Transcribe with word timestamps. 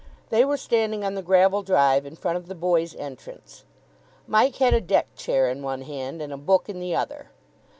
They 0.31 0.43
were 0.43 0.57
standing 0.57 1.03
on 1.05 1.13
the 1.13 1.21
gravel 1.21 1.61
drive 1.61 2.07
in 2.07 2.15
front 2.15 2.35
of 2.35 2.47
the 2.47 2.55
boys' 2.55 2.95
entrance. 2.95 3.65
Mike 4.25 4.55
had 4.55 4.73
a 4.73 4.81
deck 4.81 5.13
chair 5.15 5.47
in 5.47 5.61
one 5.61 5.83
hand 5.83 6.23
and 6.23 6.33
a 6.33 6.37
book 6.37 6.67
in 6.67 6.79
the 6.79 6.95
other. 6.95 7.29